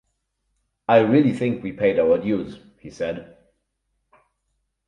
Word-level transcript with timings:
"I 0.87 1.01
really 1.01 1.31
think 1.31 1.61
we 1.63 1.73
paid 1.73 1.99
our 1.99 2.17
dues, 2.17 2.57
"he 2.79 2.89
said. 2.89 3.37